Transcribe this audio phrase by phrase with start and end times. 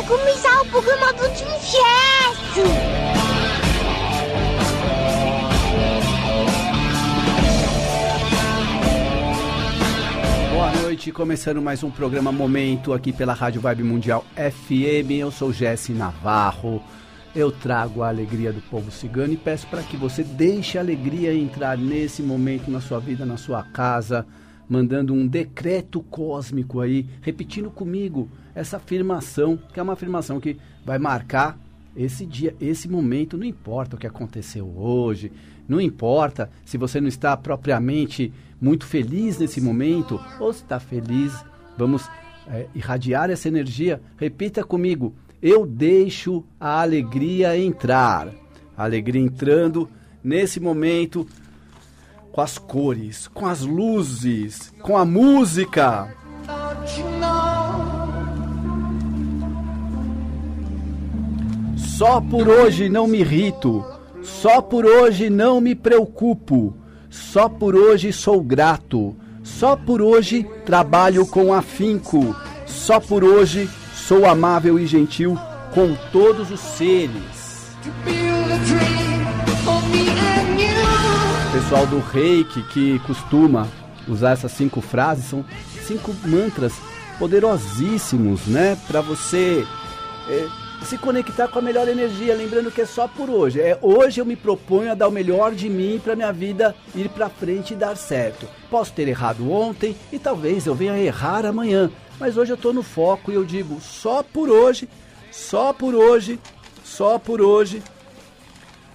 [0.00, 1.44] Vai começar o programa do Tim
[10.52, 15.10] Boa noite, começando mais um programa Momento aqui pela Rádio Vibe Mundial FM.
[15.18, 16.82] Eu sou Jesse Navarro.
[17.36, 21.34] Eu trago a alegria do povo cigano e peço para que você deixe a alegria
[21.34, 24.26] entrar nesse momento na sua vida, na sua casa,
[24.66, 30.98] mandando um decreto cósmico aí, repetindo comigo essa afirmação, que é uma afirmação que vai
[30.98, 31.58] marcar
[31.96, 35.32] esse dia, esse momento, não importa o que aconteceu hoje,
[35.68, 41.32] não importa se você não está propriamente muito feliz nesse momento ou se está feliz,
[41.76, 42.08] vamos
[42.48, 44.00] é, irradiar essa energia.
[44.16, 48.28] Repita comigo: eu deixo a alegria entrar.
[48.76, 49.88] A alegria entrando
[50.22, 51.26] nesse momento
[52.32, 56.14] com as cores, com as luzes, com a música.
[62.00, 63.84] Só por hoje não me irrito,
[64.22, 66.74] só por hoje não me preocupo,
[67.10, 72.34] só por hoje sou grato, só por hoje trabalho com afinco,
[72.66, 75.38] só por hoje Sou amável e gentil
[75.74, 77.76] com todos os seres.
[81.52, 83.68] pessoal do reiki que costuma
[84.08, 85.44] usar essas cinco frases são
[85.86, 86.72] cinco mantras
[87.18, 88.78] poderosíssimos, né?
[88.88, 89.66] Para você
[90.30, 90.48] é,
[90.86, 92.34] se conectar com a melhor energia.
[92.34, 93.60] Lembrando que é só por hoje.
[93.60, 97.08] É hoje eu me proponho a dar o melhor de mim para minha vida ir
[97.08, 98.48] para frente e dar certo.
[98.70, 101.90] Posso ter errado ontem e talvez eu venha errar amanhã.
[102.18, 104.88] Mas hoje eu estou no foco e eu digo só por hoje,
[105.30, 106.38] só por hoje,
[106.84, 107.82] só por hoje,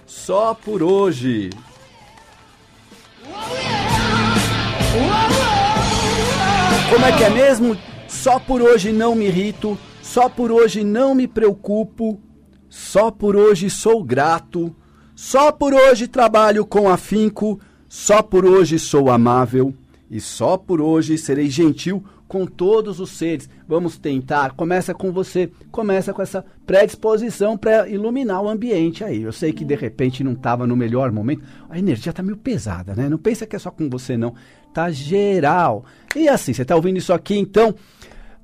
[0.06, 1.50] só por hoje.
[6.88, 7.76] Como é que é mesmo?
[8.08, 12.20] Só por hoje não me irrito, só por hoje não me preocupo,
[12.68, 14.74] só por hoje sou grato,
[15.16, 17.58] só por hoje trabalho com afinco,
[17.88, 19.74] só por hoje sou amável
[20.08, 23.50] e só por hoje serei gentil com todos os seres.
[23.66, 24.52] Vamos tentar.
[24.52, 29.22] Começa com você, começa com essa predisposição para iluminar o ambiente aí.
[29.22, 31.42] Eu sei que de repente não estava no melhor momento.
[31.68, 33.08] A energia está meio pesada, né?
[33.08, 34.34] Não pensa que é só com você não.
[34.72, 35.84] Tá geral.
[36.14, 37.74] E assim, você está ouvindo isso aqui, então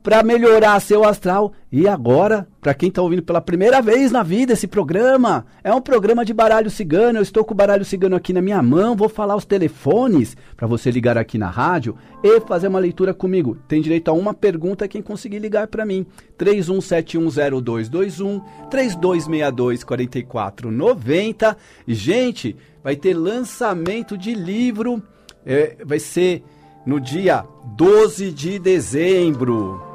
[0.02, 1.52] para melhorar seu astral.
[1.70, 5.80] E agora, para quem está ouvindo pela primeira vez na vida esse programa, é um
[5.80, 7.18] programa de baralho cigano.
[7.18, 8.96] Eu estou com o baralho cigano aqui na minha mão.
[8.96, 13.56] Vou falar os telefones para você ligar aqui na rádio e fazer uma leitura comigo.
[13.68, 16.04] Tem direito a uma pergunta quem conseguir ligar para mim.
[16.38, 21.56] 31710221 3262 4490.
[21.86, 25.02] Gente, vai ter lançamento de livro.
[25.46, 26.42] É, vai ser
[26.84, 27.44] no dia
[27.76, 29.91] 12 de dezembro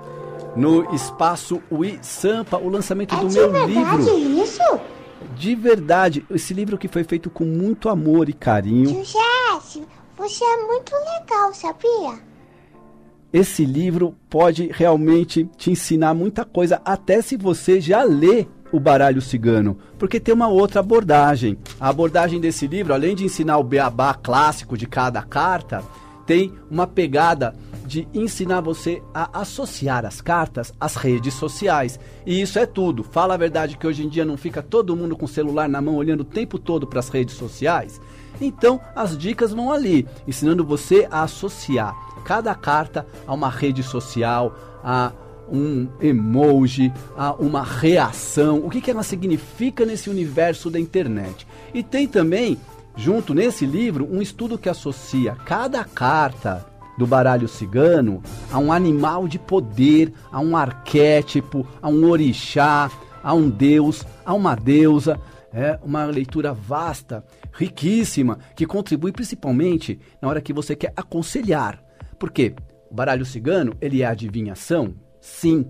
[0.58, 4.20] no espaço Ui Sampa, o lançamento é do meu livro.
[4.42, 4.62] isso?
[5.36, 9.04] De verdade, esse livro que foi feito com muito amor e carinho.
[9.04, 9.84] Jesse,
[10.18, 12.20] você é muito legal, sabia?
[13.32, 19.22] Esse livro pode realmente te ensinar muita coisa, até se você já lê o baralho
[19.22, 21.58] cigano, porque tem uma outra abordagem.
[21.80, 25.84] A abordagem desse livro, além de ensinar o beabá clássico de cada carta,
[26.26, 27.56] tem uma pegada
[27.88, 31.98] de ensinar você a associar as cartas às redes sociais.
[32.26, 33.02] E isso é tudo.
[33.02, 35.82] Fala a verdade que hoje em dia não fica todo mundo com o celular na
[35.82, 38.02] mão olhando o tempo todo para as redes sociais.
[38.42, 44.54] Então, as dicas vão ali, ensinando você a associar cada carta a uma rede social,
[44.84, 45.14] a
[45.50, 51.48] um emoji, a uma reação, o que, que ela significa nesse universo da internet.
[51.74, 52.60] E tem também,
[52.98, 56.66] junto nesse livro, um estudo que associa cada carta
[56.98, 58.22] do baralho cigano
[58.52, 62.90] a um animal de poder, a um arquétipo, a um orixá,
[63.24, 65.20] a um deus, a uma deusa.
[65.54, 71.82] É uma leitura vasta, riquíssima, que contribui principalmente na hora que você quer aconselhar.
[72.20, 72.54] Por quê?
[72.92, 74.94] O baralho cigano, ele é adivinhação?
[75.22, 75.66] Sim.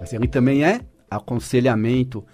[0.00, 0.80] Mas ele também é
[1.10, 2.24] aconselhamento.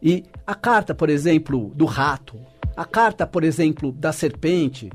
[0.00, 2.38] E a carta, por exemplo, do rato,
[2.76, 4.90] a carta, por exemplo, da serpente,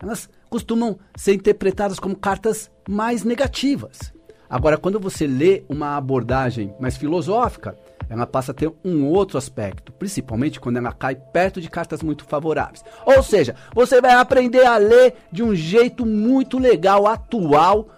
[0.00, 4.12] elas costumam ser interpretadas como cartas mais negativas.
[4.48, 9.92] Agora, quando você lê uma abordagem mais filosófica, ela passa a ter um outro aspecto,
[9.92, 12.84] principalmente quando ela cai perto de cartas muito favoráveis.
[13.06, 17.88] Ou seja, você vai aprender a ler de um jeito muito legal, atual,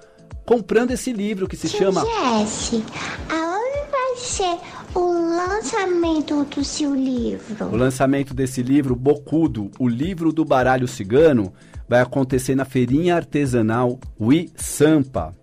[0.44, 2.04] comprando esse livro que se chama.
[2.04, 2.84] Jesse,
[3.30, 4.58] aonde vai ser
[4.94, 5.00] o
[5.34, 7.64] lançamento do seu livro?
[7.72, 11.54] O lançamento desse livro, Bocudo, o livro do baralho cigano,
[11.88, 15.34] vai acontecer na feirinha artesanal Ui Sampa.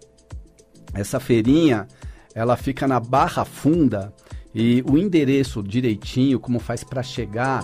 [0.93, 1.87] Essa feirinha,
[2.33, 4.13] ela fica na Barra Funda,
[4.53, 7.63] E o endereço direitinho, como faz para chegar,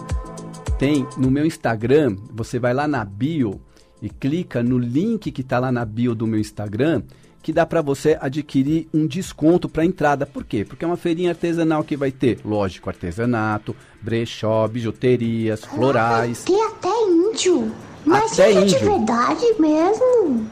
[0.77, 2.16] tem no meu Instagram.
[2.31, 3.60] Você vai lá na bio
[4.01, 7.01] e clica no link que está lá na bio do meu Instagram,
[7.42, 10.25] que dá para você adquirir um desconto para entrada.
[10.25, 10.63] Por quê?
[10.63, 16.44] Porque é uma feirinha artesanal que vai ter, lógico, artesanato, brechó, bijuterias, florais.
[16.44, 17.72] Tem até índio.
[18.05, 18.79] Mas Até é de índio.
[18.79, 20.47] verdade mesmo?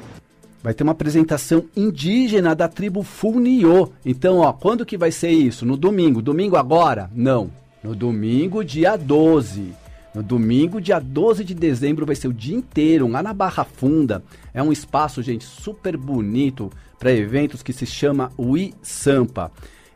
[0.62, 3.90] Vai ter uma apresentação indígena da tribo Funiô.
[4.06, 5.66] Então, ó, quando que vai ser isso?
[5.66, 6.22] No domingo.
[6.22, 7.12] Domingo agora?
[7.14, 7.52] Não.
[7.84, 9.74] No domingo, dia 12.
[10.16, 14.24] No domingo, dia 12 de dezembro, vai ser o dia inteiro, lá na Barra Funda.
[14.54, 19.52] É um espaço, gente, super bonito para eventos que se chama Ui Sampa.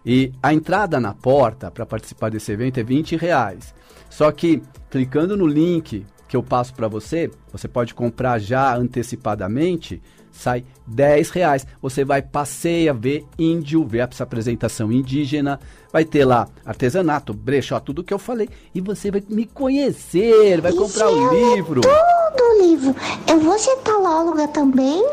[0.06, 3.74] E a entrada na porta para participar desse evento é 20 reais.
[4.10, 10.02] Só que clicando no link que eu passo para você, você pode comprar já antecipadamente,
[10.32, 11.66] sai 10 reais.
[11.82, 15.60] Você vai passeia, ver índio, ver essa apresentação indígena,
[15.92, 20.74] vai ter lá artesanato, brechó, tudo que eu falei, e você vai me conhecer, vai
[20.74, 21.82] comprar o Isso é livro.
[21.82, 22.96] Tudo livro.
[23.28, 25.04] Eu vou ser talóloga também?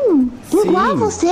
[0.51, 0.95] Igual Sim.
[0.97, 1.27] você?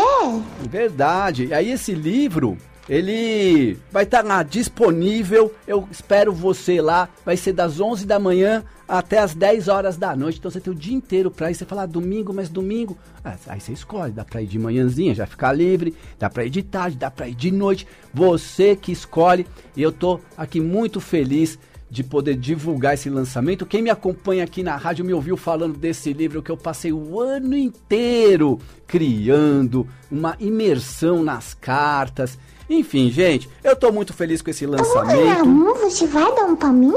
[0.62, 1.48] Verdade.
[1.48, 2.58] E aí esse livro,
[2.90, 5.54] ele vai estar lá disponível.
[5.68, 7.08] Eu espero você lá.
[7.26, 8.64] Vai ser das 11 da manhã
[8.98, 10.38] até as 10 horas da noite.
[10.38, 11.56] Então você tem o dia inteiro para ir.
[11.56, 12.96] Você fala ah, domingo, mas domingo.
[13.26, 14.12] Ah, aí você escolhe.
[14.12, 15.96] Dá para ir de manhãzinha, já ficar livre.
[16.20, 17.88] Dá para ir de tarde, dá para ir de noite.
[18.14, 19.48] Você que escolhe.
[19.76, 21.58] E eu tô aqui muito feliz
[21.90, 23.66] de poder divulgar esse lançamento.
[23.66, 27.20] Quem me acompanha aqui na rádio me ouviu falando desse livro que eu passei o
[27.20, 32.38] ano inteiro criando, uma imersão nas cartas.
[32.70, 35.46] Enfim, gente, eu tô muito feliz com esse lançamento.
[35.46, 36.94] um, você vai dar um pra mim?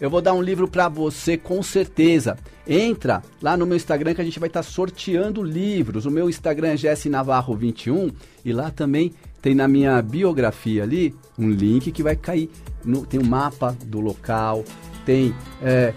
[0.00, 2.36] Eu vou dar um livro pra você com certeza.
[2.66, 6.06] Entra lá no meu Instagram que a gente vai estar sorteando livros.
[6.06, 8.10] O meu Instagram é Jesse Navarro 21
[8.44, 9.12] e lá também
[9.42, 12.48] tem na minha biografia ali um link que vai cair.
[12.84, 14.64] No- tem um mapa do local,
[15.04, 15.92] tem é,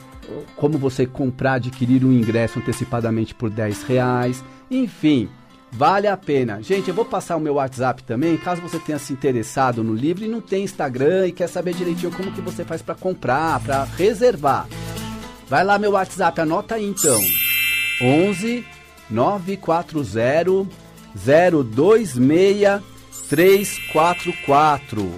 [0.55, 4.43] como você comprar, adquirir um ingresso antecipadamente por 10 reais.
[4.69, 5.29] Enfim,
[5.71, 6.61] Vale a pena.
[6.61, 10.25] Gente, eu vou passar o meu WhatsApp também, caso você tenha se interessado no livro
[10.25, 13.85] e não tem Instagram e quer saber direitinho como que você faz para comprar, para
[13.97, 14.67] reservar.
[15.47, 17.19] Vai lá meu WhatsApp, anota aí então.
[18.01, 18.65] 11
[19.09, 20.67] 940
[21.15, 22.81] 026
[23.29, 25.11] 344.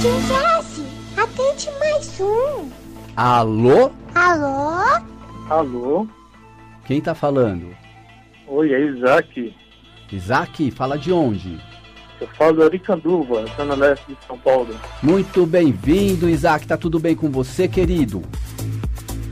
[0.00, 0.84] Tio Jesse,
[1.16, 2.70] atende mais um.
[3.16, 3.90] Alô?
[4.14, 5.02] Alô?
[5.48, 6.06] Alô?
[6.92, 7.74] Quem tá falando?
[8.46, 9.54] Oi, é Isaac.
[10.12, 11.58] Isaac, fala de onde?
[12.20, 14.74] Eu falo do Aricanduva, Zona Leste de São Paulo.
[15.02, 16.66] Muito bem-vindo, Isaac.
[16.66, 18.20] Tá tudo bem com você, querido?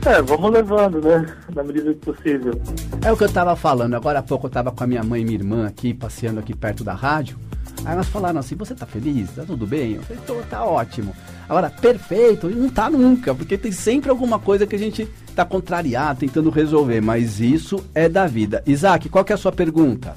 [0.03, 1.37] É, vamos levando, né?
[1.53, 2.59] Na medida do possível.
[3.05, 3.93] É o que eu tava falando.
[3.93, 6.55] Agora há pouco eu tava com a minha mãe e minha irmã aqui, passeando aqui
[6.55, 7.37] perto da rádio.
[7.85, 9.29] Aí elas falaram assim, você tá feliz?
[9.35, 9.97] Tá tudo bem?
[9.97, 11.15] Eu falei, tô, tá ótimo.
[11.47, 16.19] Agora, perfeito, não tá nunca, porque tem sempre alguma coisa que a gente tá contrariado,
[16.19, 18.63] tentando resolver, mas isso é da vida.
[18.65, 20.15] Isaac, qual que é a sua pergunta?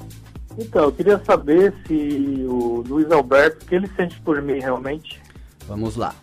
[0.56, 5.20] Então, eu queria saber se o Luiz Alberto, o que ele sente por mim realmente?
[5.66, 6.14] Vamos lá.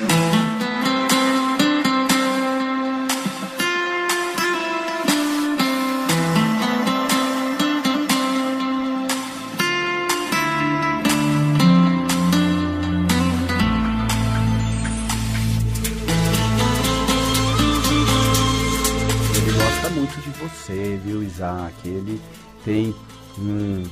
[0.00, 0.27] Ele
[21.68, 21.88] Isaac?
[21.88, 22.20] Ele
[22.64, 22.94] tem
[23.38, 23.82] um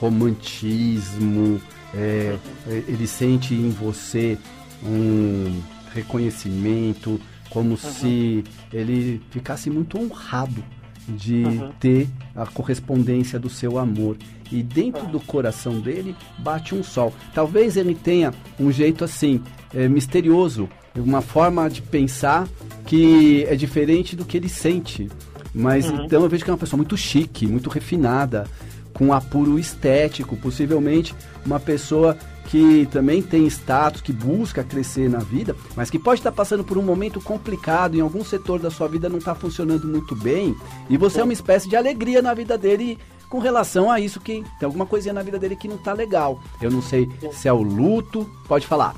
[0.00, 1.60] romantismo,
[1.94, 4.38] é, ele sente em você
[4.82, 5.60] um
[5.92, 7.20] reconhecimento,
[7.50, 10.62] como se ele ficasse muito honrado
[11.06, 11.70] de Uhum.
[11.78, 14.16] ter a correspondência do seu amor.
[14.50, 17.12] E dentro do coração dele bate um sol.
[17.34, 19.40] Talvez ele tenha um jeito assim,
[19.74, 22.48] é, misterioso, uma forma de pensar
[22.86, 25.08] que é diferente do que ele sente.
[25.54, 26.04] Mas Uhum.
[26.04, 28.46] então eu vejo que é uma pessoa muito chique, muito refinada,
[28.92, 35.56] com apuro estético, possivelmente uma pessoa que também tem status, que busca crescer na vida,
[35.74, 39.08] mas que pode estar passando por um momento complicado, em algum setor da sua vida
[39.08, 40.54] não está funcionando muito bem,
[40.88, 44.44] e você é uma espécie de alegria na vida dele com relação a isso que
[44.60, 46.40] tem alguma coisinha na vida dele que não está legal.
[46.60, 48.94] Eu não sei se é o luto, pode falar.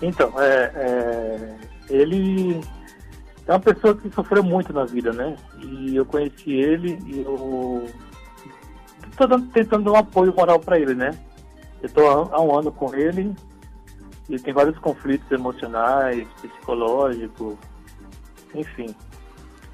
[0.00, 1.54] Então, é, é,
[1.90, 2.60] ele
[3.46, 5.36] é uma pessoa que sofreu muito na vida, né?
[5.62, 7.84] E eu conheci ele e eu
[9.18, 11.10] dando- tentando dar um apoio moral para ele, né?
[11.82, 13.34] Eu há há um ano com ele
[14.28, 17.56] e tem vários conflitos emocionais, psicológicos,
[18.54, 18.94] enfim.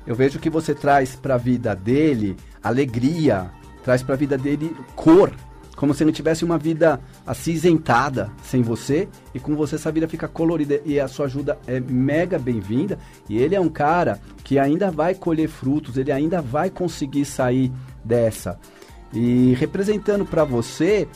[0.06, 3.50] eu vejo que você traz para a vida dele alegria,
[3.84, 5.30] traz para a vida dele cor,
[5.80, 10.28] como se ele tivesse uma vida acinzentada sem você e com você essa vida fica
[10.28, 12.98] colorida e a sua ajuda é mega bem-vinda
[13.30, 17.72] e ele é um cara que ainda vai colher frutos, ele ainda vai conseguir sair
[18.04, 18.60] dessa.
[19.10, 21.08] E representando para você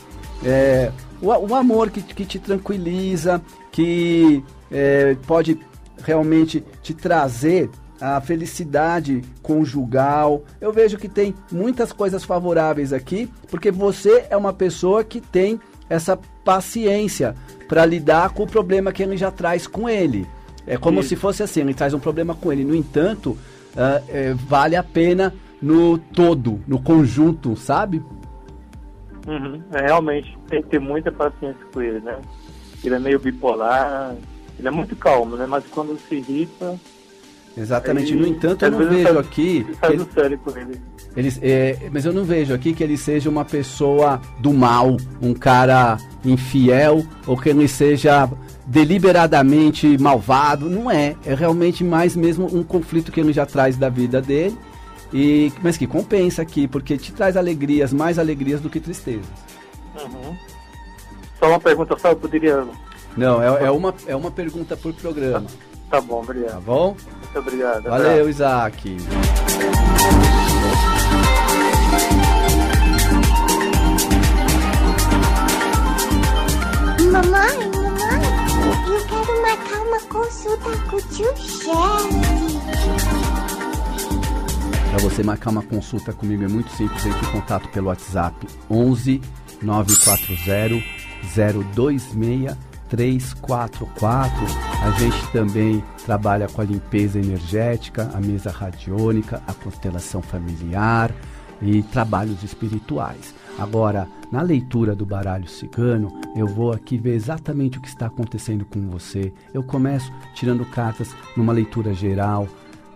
[0.43, 0.91] é,
[1.21, 3.39] o, o, amor que, que te tranquiliza,
[3.71, 5.59] que é, pode
[6.03, 10.43] realmente te trazer a felicidade conjugal.
[10.59, 15.59] Eu vejo que tem muitas coisas favoráveis aqui, porque você é uma pessoa que tem
[15.89, 17.35] essa paciência
[17.67, 20.27] para lidar com o problema que ele já traz com ele.
[20.67, 22.63] É como se fosse assim, ele traz um problema com ele.
[22.63, 28.03] No entanto, uh, é, vale a pena no todo, no conjunto, sabe?
[29.27, 29.61] Uhum.
[29.71, 32.19] É, realmente, tem que ter muita paciência com ele, né?
[32.83, 34.15] Ele é meio bipolar,
[34.57, 35.45] ele é muito calmo, né?
[35.47, 36.79] Mas quando se irrita,
[37.57, 38.13] Exatamente.
[38.13, 39.67] Aí, no entanto, eu não vejo faz, aqui.
[39.79, 40.81] Faz ele, sério com ele.
[41.15, 45.33] Eles, é, mas eu não vejo aqui que ele seja uma pessoa do mal, um
[45.33, 48.29] cara infiel, ou que ele seja
[48.65, 50.69] deliberadamente malvado.
[50.69, 51.15] Não é.
[51.25, 54.57] É realmente mais mesmo um conflito que ele já traz da vida dele.
[55.13, 59.25] E, mas que compensa aqui, porque te traz alegrias, mais alegrias do que tristezas.
[59.95, 60.35] Uhum.
[61.39, 62.65] Só uma pergunta só, eu poderia.
[63.15, 65.47] Não, é, é, uma, é uma pergunta por programa.
[65.89, 66.53] Tá, tá bom, obrigado.
[66.53, 66.97] Tá bom?
[67.35, 67.83] Muito obrigado.
[67.83, 68.97] Valeu, Isaac.
[77.11, 78.23] Mamãe, mamãe,
[78.87, 81.75] eu quero marcar uma consulta com o tio chefe.
[84.89, 89.21] Para você marcar uma consulta comigo é muito simples, entre em contato pelo WhatsApp 11
[89.61, 90.81] 940
[91.21, 94.45] 026 344.
[94.83, 101.11] A gente também trabalha com a limpeza energética, a mesa radiônica, a constelação familiar
[101.61, 103.33] e trabalhos espirituais.
[103.57, 108.65] Agora, na leitura do baralho cigano, eu vou aqui ver exatamente o que está acontecendo
[108.65, 109.31] com você.
[109.53, 112.47] Eu começo tirando cartas numa leitura geral,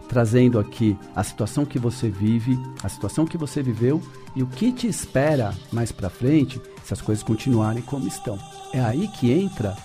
[0.10, 4.02] trazendo aqui a situação que você vive, a situação que você viveu
[4.36, 8.38] e o que te espera mais para frente se as coisas continuarem como estão.
[8.74, 9.78] É aí que entra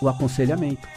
[0.00, 0.88] o aconselhamento.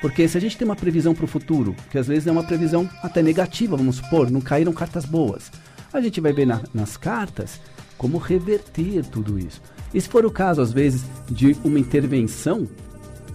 [0.00, 2.42] Porque se a gente tem uma previsão para o futuro, que às vezes é uma
[2.42, 5.52] previsão até negativa, vamos supor, não caíram cartas boas,
[5.92, 7.60] a gente vai ver na, nas cartas
[7.96, 9.60] como reverter tudo isso.
[9.92, 12.66] E se for o caso, às vezes, de uma intervenção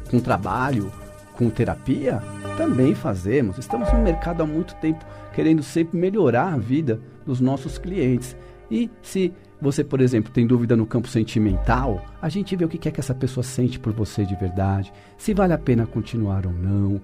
[0.09, 0.91] com trabalho,
[1.35, 2.21] com terapia,
[2.57, 3.57] também fazemos.
[3.57, 8.35] Estamos no mercado há muito tempo querendo sempre melhorar a vida dos nossos clientes.
[8.71, 12.87] E se você, por exemplo, tem dúvida no campo sentimental, a gente vê o que
[12.87, 16.53] é que essa pessoa sente por você de verdade, se vale a pena continuar ou
[16.53, 17.01] não.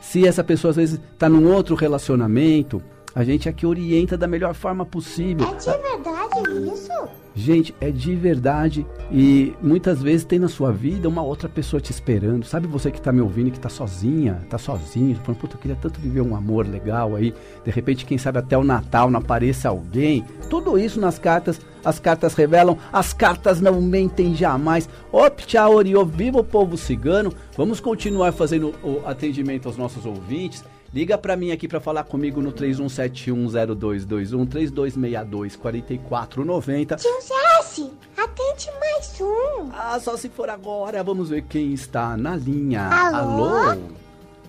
[0.00, 2.82] Se essa pessoa às vezes está num outro relacionamento,
[3.14, 5.46] a gente aqui orienta da melhor forma possível.
[5.48, 7.20] É de verdade isso?
[7.34, 11.90] Gente, é de verdade e muitas vezes tem na sua vida uma outra pessoa te
[11.90, 12.44] esperando.
[12.44, 15.60] Sabe você que está me ouvindo e que está sozinha, está sozinho, falando, puta, eu
[15.60, 17.32] queria tanto viver um amor legal aí.
[17.64, 20.24] De repente, quem sabe até o Natal não apareça alguém.
[20.48, 24.88] Tudo isso nas cartas, as cartas revelam, as cartas não mentem jamais.
[25.12, 27.32] Optia Oriô, viva o povo cigano.
[27.56, 30.64] Vamos continuar fazendo o atendimento aos nossos ouvintes.
[30.92, 36.96] Liga para mim aqui para falar comigo no 31710221 3262 4490.
[36.96, 39.70] Tio Jesse, atende mais um.
[39.72, 41.04] Ah, só se for agora.
[41.04, 42.88] Vamos ver quem está na linha.
[42.88, 43.54] Alô?
[43.54, 43.82] Alô,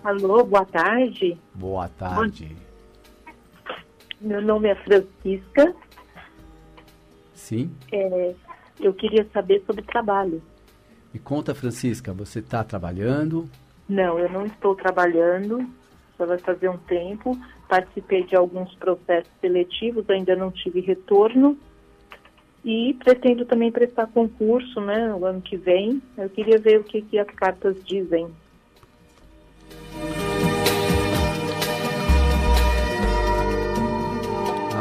[0.04, 1.38] Alô boa tarde.
[1.54, 2.58] Boa tarde.
[4.20, 5.76] Meu nome é Francisca.
[7.36, 7.72] Sim.
[7.92, 8.34] É,
[8.80, 10.42] eu queria saber sobre trabalho.
[11.14, 13.48] Me conta, Francisca, você está trabalhando?
[13.88, 15.70] Não, eu não estou trabalhando
[16.26, 17.38] vai fazer um tempo.
[17.68, 21.58] Participei de alguns processos seletivos, ainda não tive retorno.
[22.64, 26.02] E pretendo também prestar concurso, né, o ano que vem.
[26.18, 28.28] Eu queria ver o que, que as cartas dizem.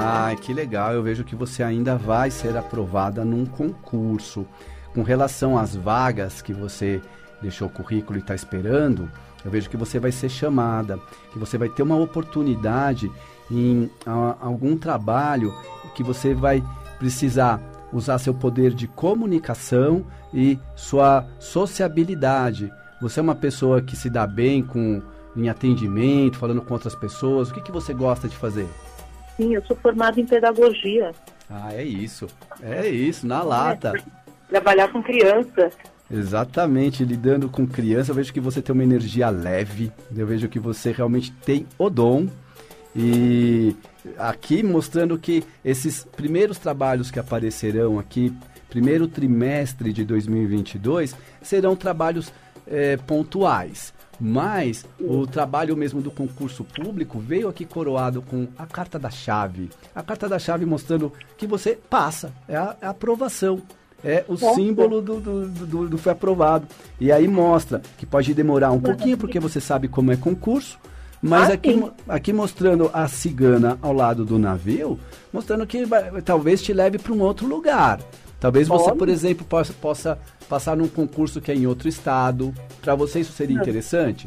[0.02, 0.92] Ah, que legal.
[0.92, 4.46] Eu vejo que você ainda vai ser aprovada num concurso.
[4.94, 7.00] Com relação às vagas que você
[7.40, 9.10] deixou o currículo e está esperando,
[9.44, 10.98] eu vejo que você vai ser chamada,
[11.32, 13.10] que você vai ter uma oportunidade
[13.50, 15.52] em a, algum trabalho
[15.94, 16.62] que você vai
[16.98, 17.60] precisar
[17.92, 22.72] usar seu poder de comunicação e sua sociabilidade.
[23.00, 25.02] Você é uma pessoa que se dá bem com
[25.36, 27.50] em atendimento, falando com outras pessoas.
[27.50, 28.68] O que, que você gosta de fazer?
[29.36, 31.12] Sim, eu sou formada em pedagogia.
[31.48, 32.26] Ah, é isso.
[32.62, 33.94] É isso, na lata.
[33.96, 34.02] É,
[34.48, 35.70] trabalhar com criança.
[36.10, 40.58] Exatamente, lidando com criança, eu vejo que você tem uma energia leve, eu vejo que
[40.58, 42.26] você realmente tem o dom
[42.96, 43.76] E
[44.18, 48.36] aqui mostrando que esses primeiros trabalhos que aparecerão aqui,
[48.68, 52.32] primeiro trimestre de 2022, serão trabalhos
[52.66, 53.94] é, pontuais.
[54.20, 59.70] Mas o trabalho mesmo do concurso público veio aqui coroado com a carta da chave.
[59.94, 63.62] A carta da chave mostrando que você passa, é a, é a aprovação.
[64.04, 66.66] É o símbolo do, do, do, do, foi aprovado.
[66.98, 70.78] E aí mostra que pode demorar um pouquinho, porque você sabe como é concurso.
[71.22, 74.98] Mas ah, aqui, aqui mostrando a cigana ao lado do navio,
[75.30, 75.84] mostrando que
[76.24, 78.00] talvez te leve para um outro lugar.
[78.38, 82.54] Talvez você, por exemplo, possa, possa passar num concurso que é em outro estado.
[82.80, 84.26] Para você isso seria interessante?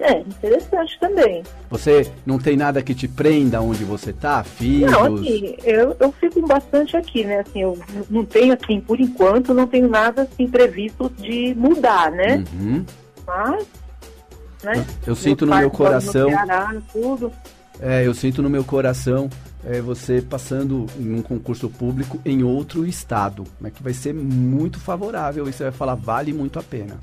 [0.00, 1.42] É, interessante também.
[1.68, 4.90] Você não tem nada que te prenda onde você tá, filhos?
[4.90, 7.40] Não, assim, eu, eu fico bastante aqui, né?
[7.40, 7.78] Assim, eu
[8.08, 12.42] não tenho, assim, por enquanto, não tenho nada, assim, previsto de mudar, né?
[12.54, 12.84] Uhum.
[13.26, 13.66] Mas,
[14.64, 14.86] né?
[15.06, 16.30] Eu, eu sinto no meu coração...
[16.30, 17.32] No Ceará, tudo.
[17.78, 19.28] É, eu sinto no meu coração
[19.64, 24.78] é, você passando em um concurso público em outro estado, né, que vai ser muito
[24.78, 26.98] favorável e você vai falar, vale muito a pena.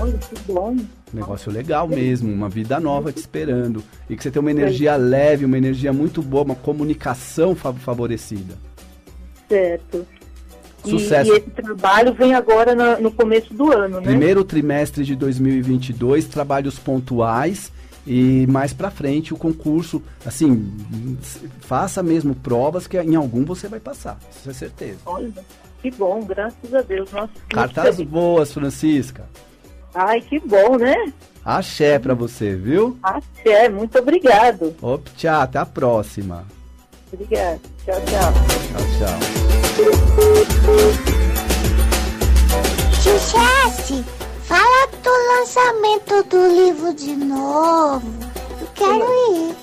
[0.00, 0.76] Olha, que bom.
[1.12, 3.82] Negócio legal mesmo, uma vida nova te esperando.
[4.08, 8.54] E que você tem uma energia leve, uma energia muito boa, uma comunicação favorecida.
[9.48, 10.06] Certo.
[10.84, 11.30] Sucesso.
[11.30, 14.06] E, e esse trabalho vem agora no, no começo do ano, né?
[14.06, 17.72] Primeiro trimestre de 2022, trabalhos pontuais
[18.06, 20.72] e mais para frente o concurso, assim,
[21.60, 24.98] faça mesmo provas que em algum você vai passar, isso é certeza.
[25.04, 25.30] Olha,
[25.82, 27.12] que bom, graças a Deus.
[27.12, 29.28] Nossa, Cartas boas, Francisca.
[29.94, 31.12] Ai, que bom, né?
[31.44, 32.98] Axé para você, viu?
[33.02, 34.74] Axé, muito obrigado.
[34.80, 36.44] Op, tchau, até a próxima.
[37.12, 37.60] Obrigada.
[37.84, 38.32] Tchau, tchau.
[38.68, 39.18] Tchau, tchau.
[42.94, 44.04] Sucesso!
[44.42, 48.06] Fala do lançamento do livro de novo.
[48.60, 49.56] Eu quero ir.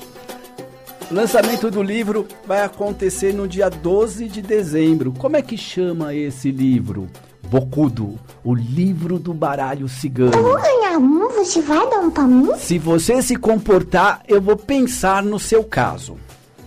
[1.09, 5.13] O lançamento do livro vai acontecer no dia 12 de dezembro.
[5.13, 7.07] Como é que chama esse livro?
[7.49, 10.33] Bocudo, o livro do baralho cigano.
[10.33, 12.51] Eu vou ganhar um, você vai dar um pra mim?
[12.57, 16.17] Se você se comportar, eu vou pensar no seu caso.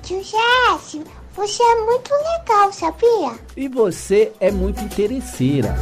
[0.02, 3.32] Tio Jéssico, você é muito legal, sabia?
[3.56, 5.76] E você é muito interesseira.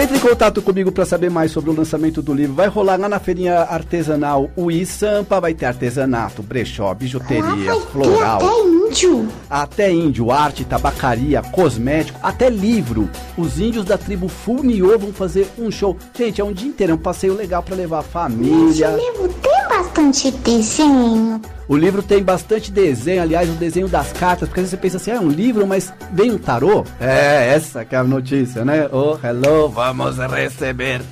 [0.00, 2.54] Entre em contato comigo para saber mais sobre o lançamento do livro.
[2.54, 8.36] Vai rolar lá na feirinha artesanal o Sampa, vai ter artesanato, brechó, bijuteria, ah, floral.
[8.36, 9.28] Até índio.
[9.48, 13.08] Até índio, arte, tabacaria, cosmético, até livro.
[13.36, 15.96] Os índios da tribo Funiô vão fazer um show.
[16.16, 18.96] Gente, é um dia inteiro, é um passeio legal para levar a família.
[18.96, 21.40] Esse livro tem bastante desenho.
[21.68, 24.96] O livro tem bastante desenho, aliás, o desenho das cartas, porque às vezes você pensa
[24.96, 26.84] assim, é um livro, mas vem um tarô?
[26.98, 28.88] É, essa que é a notícia, né?
[28.90, 31.02] Oh, hello, vamos receber.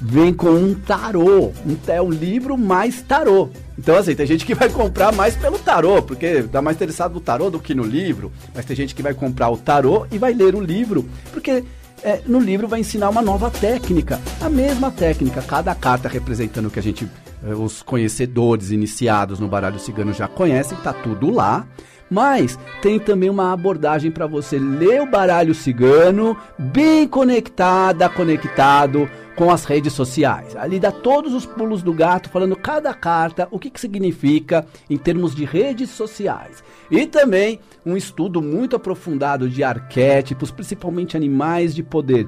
[0.00, 1.52] Vem com um tarô.
[1.86, 3.50] É um livro mais tarô.
[3.78, 7.20] Então, assim, tem gente que vai comprar mais pelo tarô, porque dá mais interessado no
[7.20, 8.32] tarô do que no livro.
[8.52, 11.62] Mas tem gente que vai comprar o tarô e vai ler o livro, porque
[12.02, 14.20] é, no livro vai ensinar uma nova técnica.
[14.40, 17.08] A mesma técnica, cada carta representando o que a gente
[17.44, 21.64] eh, os conhecedores iniciados no baralho cigano já conhecem, tá tudo lá.
[22.10, 29.52] Mas tem também uma abordagem para você ler o baralho cigano bem conectada, conectado com
[29.52, 30.56] as redes sociais.
[30.56, 34.96] Ali dá todos os pulos do gato, falando cada carta, o que, que significa em
[34.96, 36.64] termos de redes sociais.
[36.90, 42.26] E também um estudo muito aprofundado de arquétipos, principalmente animais de poder.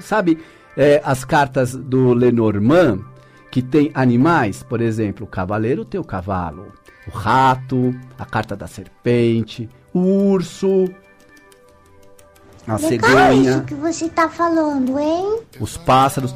[0.00, 0.38] sabe
[0.76, 3.11] é, as cartas do Lenormand?
[3.52, 6.72] Que tem animais, por exemplo, o cavaleiro tem o cavalo,
[7.06, 10.88] o rato, a carta da serpente, o urso,
[12.66, 13.50] a Legal cegonha.
[13.50, 15.40] isso que você está falando, hein?
[15.60, 16.34] Os pássaros.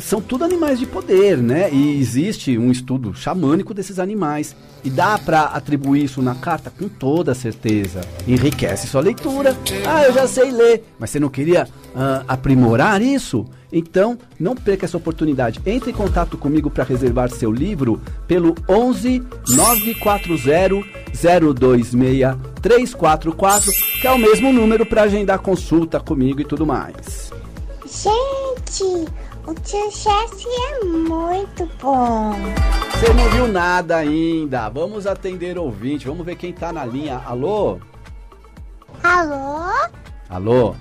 [0.00, 1.70] São tudo animais de poder, né?
[1.70, 4.56] E existe um estudo xamânico desses animais.
[4.82, 8.00] E dá para atribuir isso na carta com toda certeza.
[8.26, 9.54] Enriquece sua leitura.
[9.86, 10.84] Ah, eu já sei ler.
[10.98, 13.46] Mas você não queria uh, aprimorar isso?
[13.72, 15.60] Então, não perca essa oportunidade.
[15.64, 20.28] Entre em contato comigo para reservar seu livro pelo 11 940
[21.12, 27.32] 026 344, que é o mesmo número para agendar consulta comigo e tudo mais.
[27.86, 29.08] Gente,
[29.46, 32.34] o tio Chefe é muito bom.
[32.92, 34.68] Você não viu nada ainda.
[34.68, 36.06] Vamos atender ouvinte.
[36.06, 37.22] Vamos ver quem tá na linha.
[37.24, 37.78] Alô?
[39.02, 39.88] Alô?
[40.28, 40.74] Alô?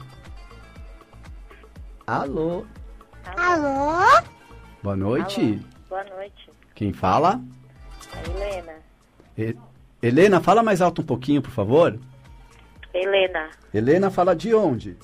[2.10, 2.65] Alô?
[3.38, 4.24] Alô?
[4.82, 5.41] Boa noite.
[5.41, 5.86] Alô.
[5.89, 6.50] Boa noite.
[6.74, 7.39] Quem fala?
[8.12, 8.74] A Helena.
[9.38, 9.56] E...
[10.02, 12.00] Helena, fala mais alto um pouquinho, por favor.
[12.95, 13.52] Helena.
[13.72, 14.98] Helena fala de onde?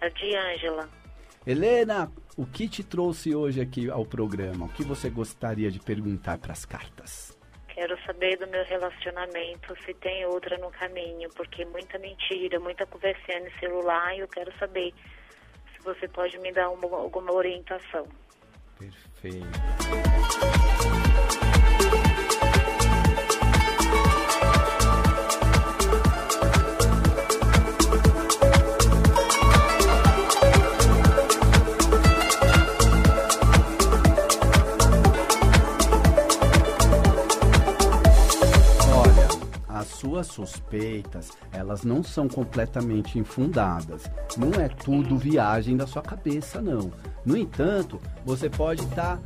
[0.00, 0.88] É de Ângela.
[1.44, 4.66] Helena, o que te trouxe hoje aqui ao programa?
[4.66, 7.36] O que você gostaria de perguntar para as cartas?
[7.66, 13.40] Quero saber do meu relacionamento, se tem outra no caminho, porque muita mentira, muita conversinha
[13.40, 14.94] no celular e eu quero saber
[15.78, 18.06] se você pode me dar uma, alguma orientação.
[18.78, 20.07] Perfeito.
[39.98, 44.04] Suas suspeitas, elas não são completamente infundadas.
[44.36, 46.92] Não é tudo viagem da sua cabeça, não.
[47.24, 49.20] No entanto, você pode estar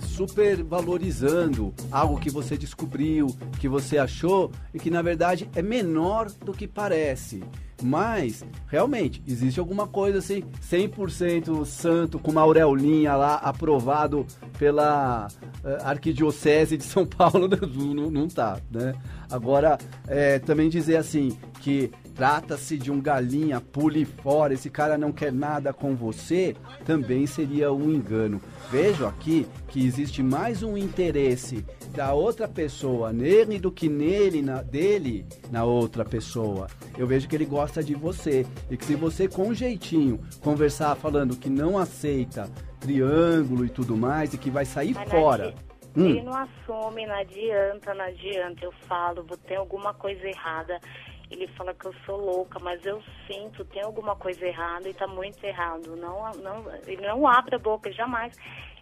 [0.00, 3.26] super valorizando algo que você descobriu,
[3.58, 7.42] que você achou e que na verdade é menor do que parece.
[7.82, 14.26] Mas, realmente, existe alguma coisa assim, 100% santo, com uma aureolinha lá, aprovado
[14.58, 15.28] pela
[15.64, 18.94] eh, Arquidiocese de São Paulo, não, não, tá, né?
[19.30, 25.12] Agora, eh, também dizer assim, que trata-se de um galinha, pule fora, esse cara não
[25.12, 28.42] quer nada com você, também seria um engano.
[28.72, 34.62] Vejo aqui que existe mais um interesse da outra pessoa nele do que nele, na,
[34.62, 36.66] dele, na outra pessoa.
[36.98, 40.96] Eu vejo que ele gosta de você e que se você com um jeitinho conversar
[40.96, 42.50] falando que não aceita
[42.80, 45.54] triângulo e tudo mais e que vai sair Mas fora.
[45.96, 46.06] Hum.
[46.06, 48.64] Ele não assume, não adianta, não adianta.
[48.64, 50.80] Eu falo, vou ter alguma coisa errada.
[51.30, 55.06] Ele fala que eu sou louca, mas eu sinto, tem alguma coisa errada e tá
[55.06, 55.94] muito errado.
[55.96, 58.34] Não, não, ele não abre a boca, jamais.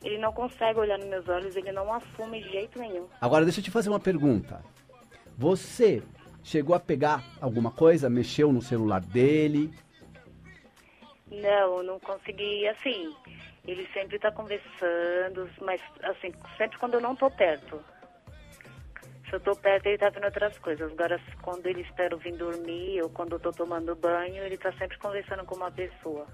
[0.03, 3.09] Ele não consegue olhar nos meus olhos, ele não assume de jeito nenhum.
[3.21, 4.63] Agora deixa eu te fazer uma pergunta.
[5.37, 6.03] Você
[6.45, 9.75] chegou a pegar alguma coisa, mexeu no celular dele?
[11.29, 13.13] Não, não consegui, assim.
[13.67, 17.81] Ele sempre tá conversando, mas assim, sempre quando eu não tô perto.
[19.29, 20.93] Se eu tô perto, ele tá vendo outras coisas.
[20.93, 24.97] Agora, quando ele espera vir dormir ou quando eu tô tomando banho, ele tá sempre
[24.99, 26.27] conversando com uma pessoa.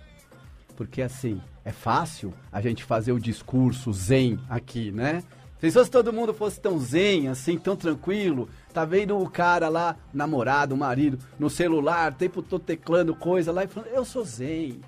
[0.76, 5.22] Porque assim, é fácil a gente fazer o discurso zen aqui, né?
[5.58, 9.96] Se fosse todo mundo fosse tão zen, assim, tão tranquilo, tá vendo o cara lá,
[10.12, 14.80] namorado, marido, no celular, o tempo todo teclando coisa lá e falando, eu sou zen,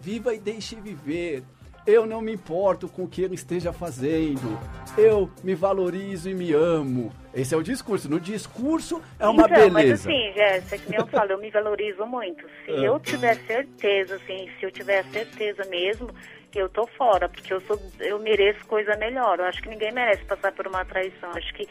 [0.00, 1.42] viva e deixe viver.
[1.88, 4.58] Eu não me importo com o que ele esteja fazendo.
[4.98, 7.10] Eu me valorizo e me amo.
[7.34, 8.10] Esse é o discurso.
[8.10, 9.70] No discurso é uma então, beleza.
[9.72, 12.42] mas assim, Jéssica, que nem eu falo, eu me valorizo muito.
[12.66, 12.74] Se Ah.
[12.84, 16.10] eu tiver certeza, assim, se eu tiver certeza mesmo,
[16.54, 19.38] eu tô fora, porque eu sou, eu mereço coisa melhor.
[19.38, 21.30] Eu acho que ninguém merece passar por uma traição.
[21.30, 21.66] Acho que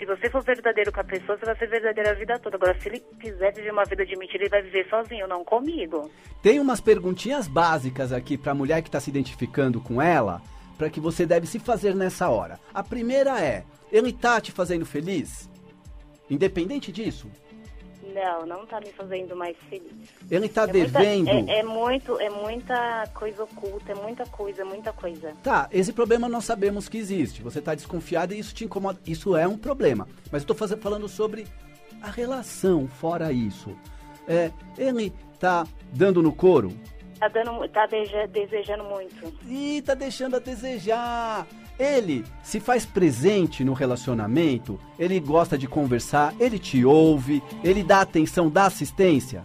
[0.00, 2.56] se você for verdadeiro com a pessoa, você vai ser verdadeiro a vida toda.
[2.56, 6.10] Agora, se ele quiser viver uma vida de mentira, ele vai viver sozinho, não comigo.
[6.42, 10.40] Tem umas perguntinhas básicas aqui para a mulher que está se identificando com ela,
[10.78, 12.58] para que você deve se fazer nessa hora.
[12.72, 15.50] A primeira é: ele tá te fazendo feliz?
[16.30, 17.30] Independente disso,
[18.14, 19.92] Não, não tá me fazendo mais feliz.
[20.30, 21.28] ele tá É muita- devendo.
[21.50, 25.32] é, é muito, é muita coisa oculta, é muita coisa, muita coisa.
[25.42, 27.42] Tá, esse problema nós sabemos que existe.
[27.42, 28.98] Você tá desconfiada e isso te incomoda.
[29.06, 30.08] Isso é um problema.
[30.32, 31.46] Mas eu tô faze- falando sobre
[32.02, 33.76] a relação fora isso.
[34.26, 36.72] É, ele tá dando no couro?
[37.18, 37.86] Tá dando, tá
[38.32, 39.32] desejando muito.
[39.46, 41.46] Ih, tá deixando a desejar.
[41.80, 48.02] Ele se faz presente no relacionamento, ele gosta de conversar, ele te ouve, ele dá
[48.02, 49.42] atenção, dá assistência.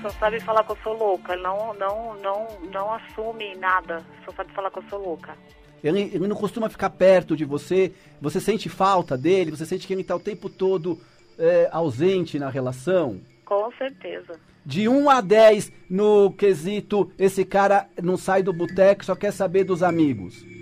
[0.00, 4.02] Só sabe falar que eu sou louca, não, não, não, não assume nada.
[4.24, 5.36] Só sabe falar que eu sou louca.
[5.82, 9.92] Ele, ele não costuma ficar perto de você, você sente falta dele, você sente que
[9.92, 10.98] ele está o tempo todo
[11.38, 13.20] é, ausente na relação.
[13.44, 14.40] Com certeza.
[14.64, 19.64] De 1 a 10 no quesito, esse cara não sai do boteco, só quer saber
[19.64, 20.53] dos amigos.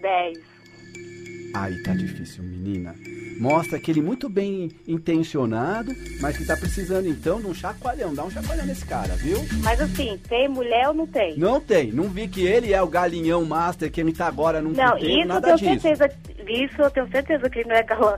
[0.00, 0.38] 10.
[1.54, 2.94] Aí tá difícil, menina.
[3.40, 8.14] Mostra que ele muito bem intencionado, mas que tá precisando então de um chacoalhão.
[8.14, 9.38] Dá um chacoalhão nesse cara, viu?
[9.64, 11.36] Mas assim, tem mulher ou não tem?
[11.38, 11.90] Não tem.
[11.90, 15.22] Não vi que ele é o galinhão master, que ele tá agora num Não, puteiro,
[15.22, 15.80] isso eu tenho disso.
[15.80, 16.10] certeza.
[16.46, 18.16] Isso eu tenho certeza que ele não é galã.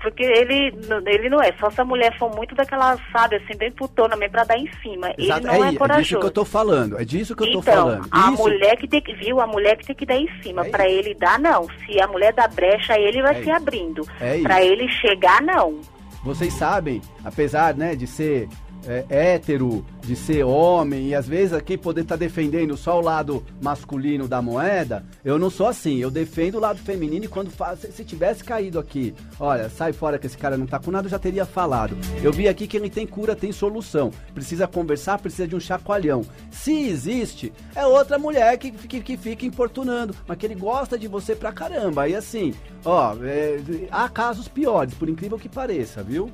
[0.00, 0.72] Porque ele,
[1.06, 1.52] ele não é.
[1.58, 4.70] Só se a mulher for muito daquela, sabe, assim, bem putona mesmo pra dar em
[4.82, 5.12] cima.
[5.18, 5.46] Exato.
[5.48, 6.02] Ele não é, é, corajoso.
[6.02, 7.00] disso que eu tô falando.
[7.00, 8.08] É disso que eu tô então, falando.
[8.10, 8.42] a Isso.
[8.42, 9.40] mulher que tem que, viu?
[9.40, 10.64] A mulher que tem que dar em cima.
[10.66, 11.66] É pra ele dar, não.
[11.84, 13.52] Se a mulher dá brecha, ele vai É se isso.
[13.52, 14.06] abrindo.
[14.20, 14.72] É pra isso.
[14.72, 15.80] ele chegar, não.
[16.22, 18.48] Vocês sabem, apesar né, de ser
[18.88, 23.44] é, hétero, de ser homem, e às vezes aqui poder estar defendendo só o lado
[23.60, 25.98] masculino da moeda, eu não sou assim.
[25.98, 30.18] Eu defendo o lado feminino e quando faz, se tivesse caído aqui, olha, sai fora
[30.18, 31.94] que esse cara não tá com nada, eu já teria falado.
[32.22, 34.10] Eu vi aqui que ele tem cura, tem solução.
[34.32, 36.24] Precisa conversar, precisa de um chacoalhão.
[36.50, 41.06] Se existe, é outra mulher que, que, que fica importunando, mas que ele gosta de
[41.06, 42.02] você pra caramba.
[42.02, 43.58] Aí assim, ó, é,
[43.90, 46.30] há casos piores, por incrível que pareça, viu?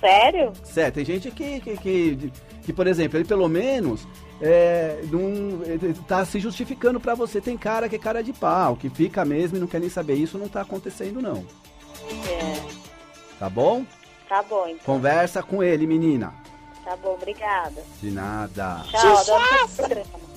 [0.00, 0.52] Sério?
[0.64, 2.32] Certo, tem gente que, que, que,
[2.62, 4.06] que, por exemplo, ele pelo menos
[4.40, 7.40] é, não, tá se justificando pra você.
[7.40, 10.14] Tem cara que é cara de pau, que fica mesmo e não quer nem saber.
[10.14, 11.44] Isso não tá acontecendo, não.
[12.28, 12.62] É.
[13.38, 13.84] Tá bom?
[14.28, 14.84] Tá bom, então.
[14.84, 16.32] Conversa com ele, menina.
[16.84, 17.82] Tá bom, obrigada.
[18.00, 18.84] De nada.
[18.90, 19.82] Tchau, Sucesso!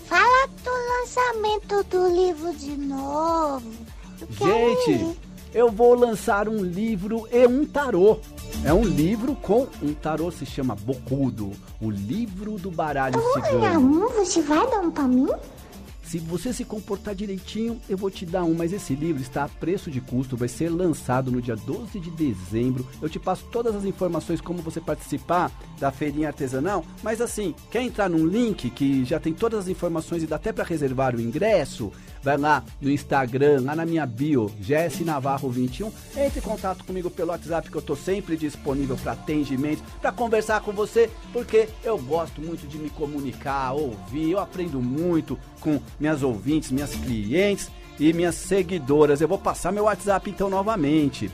[0.06, 3.72] Fala do lançamento do livro de novo.
[4.20, 5.18] Eu quero Gente, ir.
[5.54, 8.20] Eu vou lançar um livro e um tarô.
[8.66, 13.80] É um livro com um tarô, se chama Bocudo, o livro do baralho Olha, cigano.
[13.80, 15.28] um, você vai dar um pra mim?
[16.04, 19.50] Se você se comportar direitinho, eu vou te dar um, mas esse livro está a
[19.50, 22.88] preço de custo, vai ser lançado no dia 12 de dezembro.
[23.02, 27.82] Eu te passo todas as informações como você participar da feirinha artesanal, mas assim, quer
[27.82, 31.22] entrar num link que já tem todas as informações e dá até para reservar o
[31.22, 31.92] ingresso?
[32.24, 35.92] Vai lá no Instagram, lá na minha bio, GS Navarro 21.
[36.16, 40.62] Entre em contato comigo pelo WhatsApp que eu tô sempre disponível para atendimento, para conversar
[40.62, 46.24] com você, porque eu gosto muito de me comunicar, ouvir, eu aprendo muito com minhas
[46.24, 49.20] ouvintes, minhas clientes e minhas seguidoras.
[49.20, 51.30] Eu vou passar meu WhatsApp então novamente.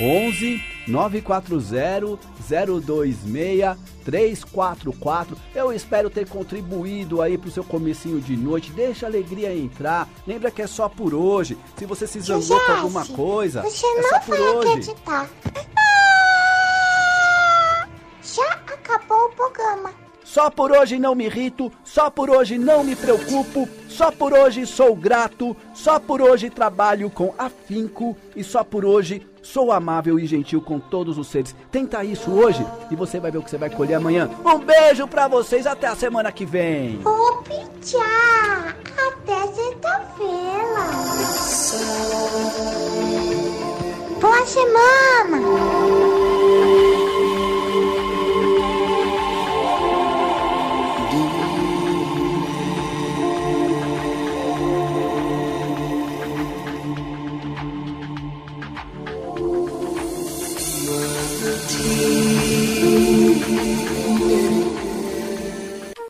[0.00, 5.36] 11 940 026 344.
[5.54, 8.72] Eu espero ter contribuído aí pro seu comecinho de noite.
[8.72, 10.08] Deixa a alegria entrar.
[10.26, 11.56] Lembra que é só por hoje.
[11.78, 14.68] Se você se zangou com alguma coisa, Você é não só por vai hoje.
[14.70, 15.30] acreditar.
[15.76, 17.86] Ah!
[18.22, 19.92] Já acabou o programa.
[20.24, 24.66] Só por hoje não me irrito, só por hoje não me preocupo, só por hoje
[24.66, 30.26] sou grato, só por hoje trabalho com afinco e só por hoje sou amável e
[30.26, 31.54] gentil com todos os seres.
[31.70, 34.30] Tenta isso hoje e você vai ver o que você vai colher amanhã.
[34.44, 37.00] Um beijo pra vocês, até a semana que vem.
[37.04, 38.74] Ô, Pichá,
[39.08, 40.82] até sexta-feira.
[44.20, 46.11] Boa semana.